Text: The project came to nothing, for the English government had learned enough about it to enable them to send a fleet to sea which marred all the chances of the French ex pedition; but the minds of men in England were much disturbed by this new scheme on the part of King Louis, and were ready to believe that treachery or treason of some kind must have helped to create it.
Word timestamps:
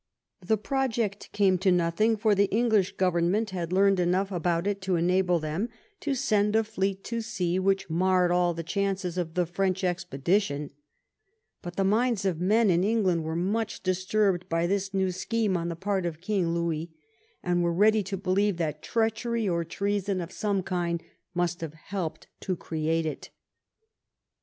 The 0.43 0.57
project 0.57 1.31
came 1.31 1.59
to 1.59 1.71
nothing, 1.71 2.17
for 2.17 2.33
the 2.33 2.47
English 2.49 2.93
government 2.93 3.51
had 3.51 3.71
learned 3.71 3.99
enough 3.99 4.31
about 4.31 4.65
it 4.65 4.81
to 4.81 4.95
enable 4.95 5.37
them 5.37 5.69
to 5.99 6.15
send 6.15 6.55
a 6.55 6.63
fleet 6.63 7.03
to 7.03 7.21
sea 7.21 7.59
which 7.59 7.87
marred 7.87 8.31
all 8.31 8.55
the 8.55 8.63
chances 8.63 9.15
of 9.15 9.35
the 9.35 9.45
French 9.45 9.83
ex 9.83 10.03
pedition; 10.03 10.71
but 11.61 11.75
the 11.75 11.83
minds 11.83 12.25
of 12.25 12.41
men 12.41 12.71
in 12.71 12.83
England 12.83 13.23
were 13.23 13.35
much 13.35 13.83
disturbed 13.83 14.49
by 14.49 14.65
this 14.65 14.91
new 14.91 15.11
scheme 15.11 15.55
on 15.55 15.69
the 15.69 15.75
part 15.75 16.07
of 16.07 16.19
King 16.19 16.47
Louis, 16.49 16.89
and 17.43 17.61
were 17.61 17.71
ready 17.71 18.01
to 18.01 18.17
believe 18.17 18.57
that 18.57 18.81
treachery 18.81 19.47
or 19.47 19.63
treason 19.63 20.19
of 20.19 20.31
some 20.31 20.63
kind 20.63 21.03
must 21.35 21.61
have 21.61 21.75
helped 21.75 22.25
to 22.39 22.55
create 22.55 23.05
it. 23.05 23.29